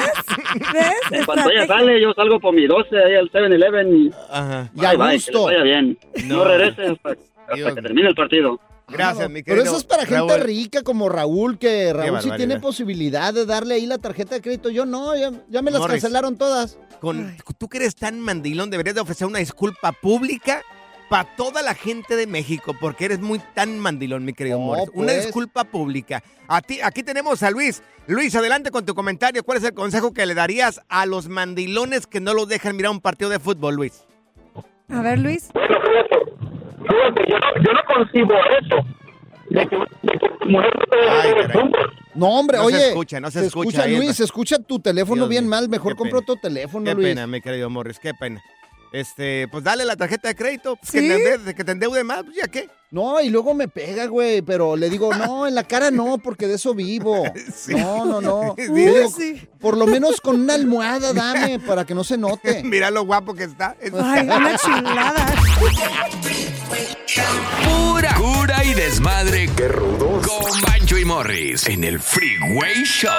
[1.11, 1.25] ¿Ves?
[1.25, 4.69] Cuando ella sale, yo salgo por mi 12 ahí al 7-Eleven y Ajá.
[4.75, 5.49] Y a bye, bye, que gusto.
[5.49, 5.97] les vaya bien.
[6.25, 6.43] No, No.
[6.45, 7.09] regresen hasta,
[7.49, 8.59] hasta que termine el partido.
[8.89, 12.59] Gracias, mi Pero querido eso es para gente rica como Raúl, que Raúl sí tiene
[12.59, 14.69] posibilidad de darle ahí la tarjeta de crédito.
[14.69, 16.01] Yo no, ya, ya me las Morris.
[16.01, 16.77] cancelaron todas.
[16.99, 20.63] Con, tú que eres tan mandilón, deberías de ofrecer una disculpa pública
[21.09, 24.89] para toda la gente de México, porque eres muy tan mandilón, mi querido Morris.
[24.93, 25.25] Una pues.
[25.25, 26.23] disculpa pública.
[26.47, 27.81] A ti, aquí tenemos a Luis.
[28.07, 29.43] Luis, adelante con tu comentario.
[29.43, 32.91] ¿Cuál es el consejo que le darías a los mandilones que no los dejan mirar
[32.91, 34.03] un partido de fútbol, Luis?
[34.89, 35.49] A ver, Luis.
[36.81, 38.75] Fíjate, yo, no- yo no concibo eso.
[39.49, 41.93] De que, de que tu mujer no fútbol.
[42.13, 42.87] No, hombre, No se oye.
[42.89, 45.69] escucha, no se escucha ahí, Luis, se escucha tu teléfono Dios bien mío, mal.
[45.69, 46.31] Mejor qué compro pena.
[46.33, 47.07] otro teléfono, Qué Luis.
[47.07, 48.41] pena, mi querido Morris, qué pena.
[48.91, 52.23] este, pues dale la tarjeta de crédito, pues, que, te endeude, que te endeude más,
[52.23, 52.69] pues ya qué.
[52.91, 56.47] No, y luego me pega, güey, pero le digo, no, en la cara no, porque
[56.47, 57.23] de eso vivo.
[57.69, 58.55] No, no, no.
[58.57, 58.67] Sí.
[58.67, 59.47] Le digo, Sí.
[59.59, 62.61] Por lo menos con una almohada dame para que no se note.
[62.65, 63.75] Mira lo guapo que está.
[63.81, 65.25] Ay, una chulada.
[67.63, 69.47] Pura cura y desmadre.
[69.55, 70.25] Qué rudos.
[70.27, 73.11] Con Bancho y Morris en el Freeway Show.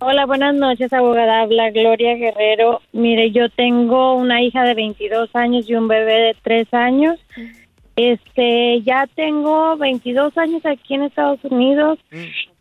[0.01, 1.41] Hola, buenas noches, abogada.
[1.43, 2.81] Habla Gloria Guerrero.
[2.93, 7.19] Mire, yo tengo una hija de 22 años y un bebé de 3 años.
[7.97, 11.99] Este, ya tengo 22 años aquí en Estados Unidos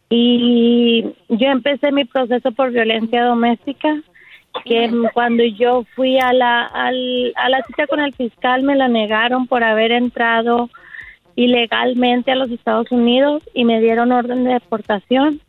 [0.09, 4.01] y yo empecé mi proceso por violencia doméstica,
[4.65, 8.87] que cuando yo fui a la, al- a la cita con el fiscal me la
[8.87, 10.69] negaron por haber entrado
[11.35, 15.39] ilegalmente a los Estados Unidos y me dieron orden de deportación.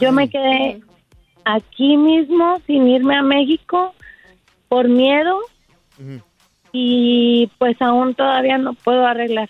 [0.00, 0.80] Yo me quedé
[1.44, 3.94] aquí mismo sin irme a México
[4.68, 5.38] por miedo
[6.72, 9.48] y pues aún todavía no puedo arreglar.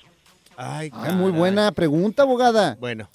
[0.57, 2.77] Ay, muy buena pregunta, abogada.
[2.79, 3.09] Bueno.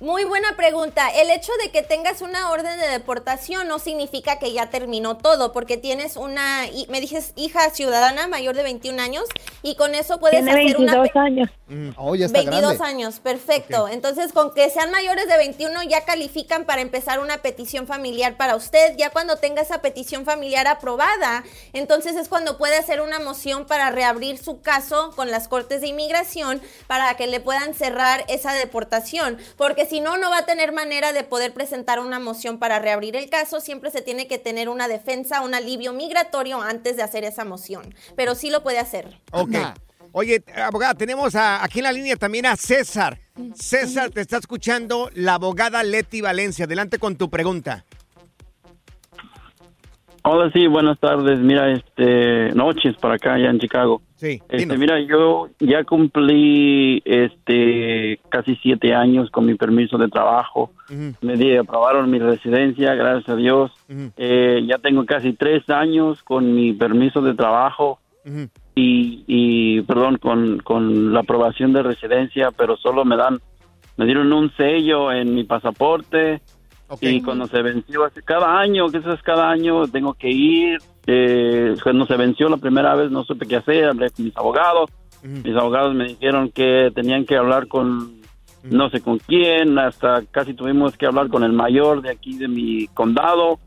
[0.00, 1.08] Muy buena pregunta.
[1.10, 5.52] El hecho de que tengas una orden de deportación no significa que ya terminó todo,
[5.52, 9.24] porque tienes una, y- me dices, hija ciudadana mayor de 21 años,
[9.62, 11.00] y con eso puedes Tiene hacer una...
[11.00, 11.50] 22 años.
[11.96, 12.84] Oh, ya está 22 grande.
[12.84, 13.88] años, perfecto.
[13.88, 18.56] Entonces, con que sean mayores de 21 ya califican para empezar una petición familiar para
[18.56, 18.94] usted.
[18.96, 21.42] Ya cuando tenga esa petición familiar aprobada,
[21.72, 25.88] entonces es cuando puede hacer una moción para reabrir su caso con las Cortes de
[25.88, 29.38] Inmigración para que le puedan cerrar esa deportación.
[29.56, 33.16] Porque si no, no va a tener manera de poder presentar una moción para reabrir
[33.16, 33.60] el caso.
[33.60, 37.94] Siempre se tiene que tener una defensa, un alivio migratorio antes de hacer esa moción.
[38.16, 39.20] Pero sí lo puede hacer.
[39.32, 39.54] Ok.
[40.12, 43.18] Oye, abogada, tenemos a- aquí en la línea también a César.
[43.56, 46.66] César, te está escuchando la abogada Leti Valencia.
[46.66, 47.84] Adelante con tu pregunta.
[50.26, 51.38] Hola, sí, buenas tardes.
[51.38, 54.00] Mira, este, noches para acá, allá en Chicago.
[54.16, 54.40] Sí.
[54.48, 60.70] Este, mira, yo ya cumplí, este, casi siete años con mi permiso de trabajo.
[61.20, 63.70] Me di, aprobaron mi residencia, gracias a Dios.
[64.16, 67.98] Eh, ya tengo casi tres años con mi permiso de trabajo
[68.74, 73.40] y, y perdón, con, con la aprobación de residencia, pero solo me dan,
[73.98, 76.40] me dieron un sello en mi pasaporte
[77.00, 80.78] y cuando se venció, hace- cada año, que eso es cada año, tengo que ir.
[81.06, 84.90] Eh, cuando se venció la primera vez no supe qué hacer, hablé con mis abogados.
[85.22, 88.22] Mis abogados me dijeron que tenían que hablar con
[88.70, 92.48] no sé con quién, hasta casi tuvimos que hablar con el mayor de aquí de
[92.48, 93.58] mi condado.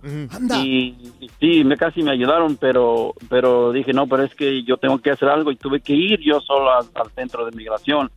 [0.66, 4.78] Y, y sí, me casi me ayudaron, pero pero dije, no, pero es que yo
[4.78, 8.10] tengo que hacer algo y tuve que ir yo solo al, al centro de migración,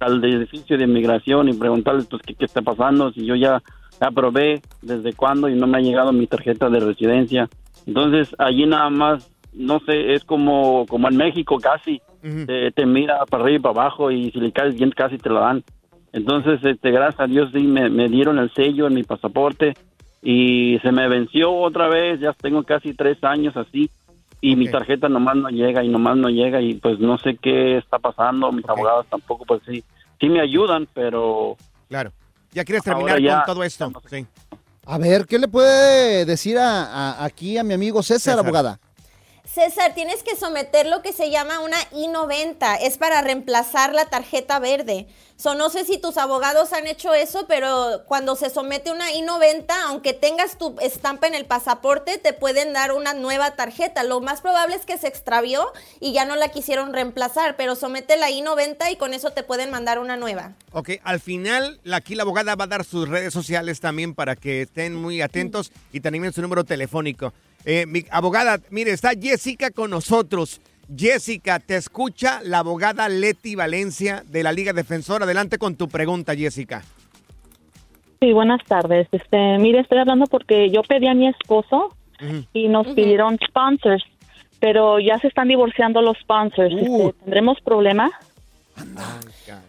[0.00, 3.62] al edificio de migración y preguntarles pues qué, qué está pasando, si yo ya
[4.04, 7.48] aprobé desde cuándo y no me ha llegado mi tarjeta de residencia.
[7.86, 12.00] Entonces, allí nada más, no sé, es como, como en México casi,
[12.46, 15.28] te, te mira para arriba y para abajo y si le caes bien casi te
[15.28, 15.64] lo dan.
[16.12, 19.74] Entonces, este, gracias a Dios sí me, me dieron el sello en mi pasaporte
[20.22, 23.90] y se me venció otra vez, ya tengo casi tres años así
[24.40, 27.78] y mi tarjeta nomás no llega y nomás no llega y pues no sé qué
[27.78, 29.84] está pasando, mis abogados tampoco pues sí,
[30.20, 31.56] sí me ayudan, pero...
[31.88, 32.10] Claro.
[32.52, 33.92] Ya quieres terminar ya- con todo esto.
[34.10, 34.26] Sí.
[34.84, 38.78] A ver, ¿qué le puede decir a, a- aquí a mi amigo César, abogada?
[39.54, 42.78] César, tienes que someter lo que se llama una I-90.
[42.80, 45.08] Es para reemplazar la tarjeta verde.
[45.36, 49.66] So, no sé si tus abogados han hecho eso, pero cuando se somete una I-90,
[49.88, 54.04] aunque tengas tu estampa en el pasaporte, te pueden dar una nueva tarjeta.
[54.04, 55.66] Lo más probable es que se extravió
[56.00, 59.70] y ya no la quisieron reemplazar, pero somete la I-90 y con eso te pueden
[59.70, 60.54] mandar una nueva.
[60.70, 64.62] Ok, al final, aquí la abogada va a dar sus redes sociales también para que
[64.62, 67.34] estén muy atentos y también su número telefónico.
[67.64, 70.60] Eh, mi abogada, mire, está Jessica con nosotros.
[70.94, 75.24] Jessica, te escucha la abogada Leti Valencia de la Liga Defensora.
[75.24, 76.82] Adelante con tu pregunta, Jessica.
[78.20, 79.08] Sí, buenas tardes.
[79.10, 81.94] Este, mire, estoy hablando porque yo pedí a mi esposo
[82.52, 84.04] y nos pidieron sponsors,
[84.60, 86.72] pero ya se están divorciando los sponsors.
[86.72, 88.12] Este, ¿Tendremos problema?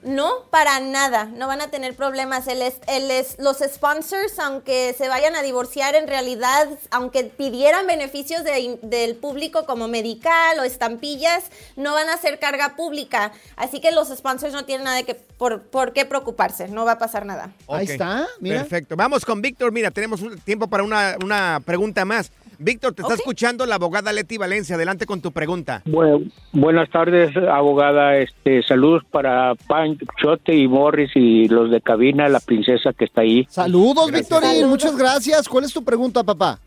[0.03, 2.47] No, para nada, no van a tener problemas.
[2.47, 7.85] El es- el es- los sponsors, aunque se vayan a divorciar, en realidad, aunque pidieran
[7.87, 11.43] beneficios de- del público como medical o estampillas,
[11.75, 13.31] no van a ser carga pública.
[13.55, 16.93] Así que los sponsors no tienen nada de que, por, por qué preocuparse, no va
[16.93, 17.51] a pasar nada.
[17.67, 18.59] Ahí está, mira.
[18.59, 18.95] Perfecto.
[18.95, 19.71] Vamos con Víctor.
[19.71, 22.31] Mira, tenemos un tiempo para una, una pregunta más.
[22.63, 24.75] Víctor, te está escuchando la abogada Leti Valencia.
[24.75, 25.81] Adelante con tu pregunta.
[25.85, 28.17] Bueno, buenas tardes, abogada.
[28.17, 33.45] Este, saludos para Panchote y Morris y los de cabina, la princesa que está ahí.
[33.49, 34.29] Saludos, Gracias.
[34.29, 34.69] Victorín.
[34.69, 35.47] Muchas gracias.
[35.49, 36.59] ¿Cuál es tu pregunta, papá?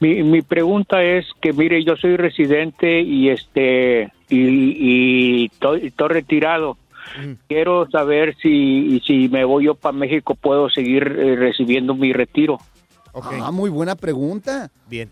[0.00, 6.08] Mi, mi pregunta es que, mire, yo soy residente y este y, y estoy, estoy
[6.08, 6.76] retirado.
[7.46, 12.58] Quiero saber si si me voy yo para México puedo seguir eh, recibiendo mi retiro.
[13.14, 14.70] Ah, muy buena pregunta.
[14.88, 15.10] Bien.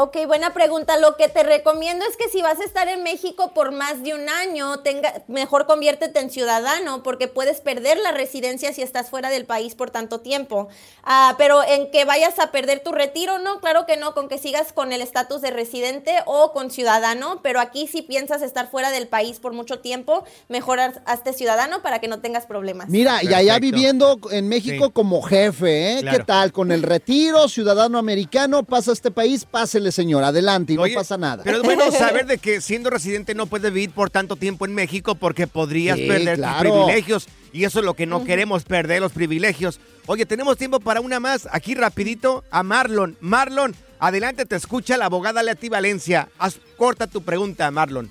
[0.00, 0.96] Ok, buena pregunta.
[0.96, 4.14] Lo que te recomiendo es que si vas a estar en México por más de
[4.14, 9.28] un año, tenga, mejor conviértete en ciudadano porque puedes perder la residencia si estás fuera
[9.28, 10.68] del país por tanto tiempo.
[11.02, 14.38] Ah, pero en que vayas a perder tu retiro, no, claro que no, con que
[14.38, 18.92] sigas con el estatus de residente o con ciudadano, pero aquí si piensas estar fuera
[18.92, 22.88] del país por mucho tiempo, mejor haz- hazte ciudadano para que no tengas problemas.
[22.88, 24.92] Mira, y allá viviendo en México Sí.
[24.92, 26.00] como jefe, ¿eh?
[26.02, 26.18] Claro.
[26.18, 26.52] ¿Qué tal?
[26.52, 31.00] Con el retiro, ciudadano americano, pasa a este país, pásele, señor, adelante y Oye, no
[31.00, 31.42] pasa nada.
[31.44, 34.74] Pero es bueno saber de que siendo residente no puedes vivir por tanto tiempo en
[34.74, 36.70] México porque podrías Sí, perder claro.
[36.70, 37.28] tus privilegios.
[37.52, 39.80] Y eso es lo que no queremos, perder los privilegios.
[40.06, 41.48] Oye, tenemos tiempo para una más.
[41.50, 43.16] Aquí rapidito a Marlon.
[43.20, 46.28] Marlon, adelante, te escucha la abogada Leti Valencia.
[46.38, 48.10] Haz corta tu pregunta, Marlon.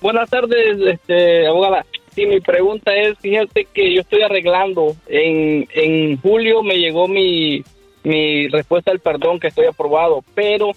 [0.00, 1.84] Buenas tardes, este, abogada.
[2.14, 4.96] Sí, mi pregunta es, fíjate que yo estoy arreglando.
[5.06, 7.62] En, en julio me llegó mi,
[8.04, 10.72] mi respuesta al perdón que estoy aprobado, pero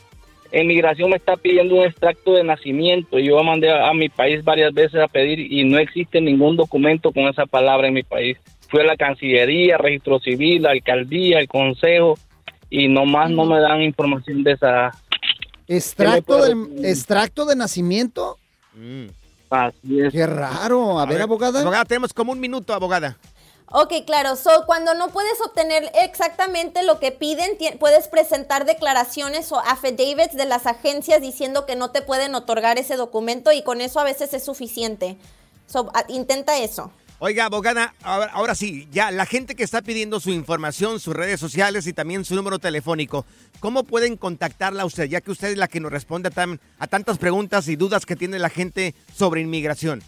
[0.51, 3.19] en migración me está pidiendo un extracto de nacimiento.
[3.19, 7.11] Yo mandé a, a mi país varias veces a pedir y no existe ningún documento
[7.11, 8.37] con esa palabra en mi país.
[8.67, 12.17] Fui a la Cancillería, Registro Civil, la Alcaldía, el Consejo
[12.69, 14.91] y nomás no me dan información de esa...
[15.67, 18.37] ¿Extracto ¿Qué de, me puede- ¿Extracto de nacimiento?
[19.49, 20.11] Así es.
[20.13, 20.99] Qué raro.
[20.99, 21.61] A, ver, abogada.
[21.61, 23.17] Abogada, tenemos como un minuto, abogada.
[23.73, 24.35] Ok, claro.
[24.35, 30.45] So, cuando no puedes obtener exactamente lo que piden, puedes presentar declaraciones o affidavits de
[30.45, 34.33] las agencias diciendo que no te pueden otorgar ese documento y con eso a veces
[34.33, 35.17] es suficiente.
[35.67, 36.91] So, intenta eso.
[37.23, 41.85] Oiga, abogada, ahora, sí, ya la gente que está pidiendo su información, sus redes sociales
[41.87, 43.27] y también su número telefónico,
[43.59, 45.05] ¿cómo pueden contactarla a usted?
[45.05, 46.31] Ya que usted es la que nos responde
[46.79, 50.03] a tantas preguntas y dudas que tiene la gente sobre inmigración.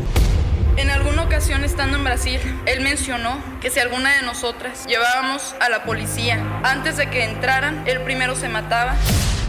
[1.74, 6.98] Estando en Brasil, él mencionó que si alguna de nosotras llevábamos a la policía antes
[6.98, 8.96] de que entraran, él primero se mataba.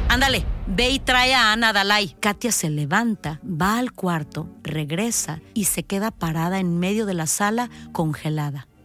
[0.08, 2.16] Ándale, ve y trae a Ana Dalai.
[2.20, 7.26] Katia se levanta, va al cuarto, regresa y se queda parada en medio de la
[7.26, 8.68] sala congelada